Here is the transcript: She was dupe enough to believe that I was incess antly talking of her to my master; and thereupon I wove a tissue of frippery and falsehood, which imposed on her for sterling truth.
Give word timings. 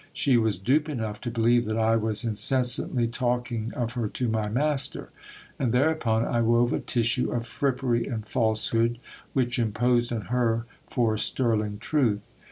She 0.13 0.35
was 0.35 0.57
dupe 0.57 0.89
enough 0.89 1.21
to 1.21 1.29
believe 1.29 1.65
that 1.65 1.77
I 1.77 1.95
was 1.95 2.23
incess 2.25 2.83
antly 2.83 3.11
talking 3.11 3.71
of 3.75 3.91
her 3.91 4.07
to 4.07 4.27
my 4.27 4.49
master; 4.49 5.11
and 5.59 5.71
thereupon 5.71 6.25
I 6.25 6.41
wove 6.41 6.73
a 6.73 6.79
tissue 6.79 7.31
of 7.31 7.45
frippery 7.45 8.07
and 8.07 8.25
falsehood, 8.25 8.97
which 9.33 9.59
imposed 9.59 10.11
on 10.11 10.21
her 10.33 10.65
for 10.89 11.17
sterling 11.17 11.77
truth. 11.77 12.29